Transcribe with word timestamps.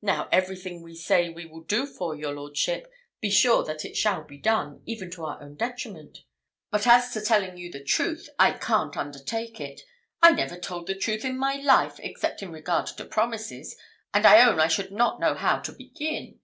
Now, 0.00 0.28
everything 0.32 0.78
that 0.78 0.84
we 0.84 0.94
say 0.94 1.28
we 1.28 1.44
will 1.44 1.60
do 1.62 1.84
for 1.84 2.14
your 2.16 2.32
lordship, 2.32 2.90
be 3.20 3.28
sure 3.30 3.62
that 3.64 3.84
it 3.84 3.94
shall 3.94 4.24
be 4.24 4.38
done, 4.38 4.80
even 4.86 5.10
to 5.10 5.26
our 5.26 5.42
own 5.42 5.54
detriment; 5.54 6.20
but 6.70 6.86
as 6.86 7.12
to 7.12 7.20
telling 7.20 7.58
you 7.58 7.70
the 7.70 7.84
truth, 7.84 8.26
I 8.38 8.52
can't 8.52 8.96
undertake 8.96 9.60
it. 9.60 9.82
I 10.22 10.32
never 10.32 10.56
told 10.58 10.86
the 10.86 10.94
truth 10.94 11.26
in 11.26 11.36
my 11.36 11.56
life, 11.56 11.96
except 11.98 12.42
in 12.42 12.52
regard 12.52 12.86
to 12.86 13.04
promises; 13.04 13.76
and 14.14 14.24
I 14.24 14.48
own 14.48 14.60
I 14.60 14.68
should 14.68 14.92
not 14.92 15.20
know 15.20 15.34
how 15.34 15.58
to 15.58 15.72
begin. 15.72 16.40